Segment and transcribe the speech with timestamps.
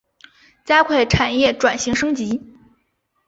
[0.65, 2.41] 加快产业转型升级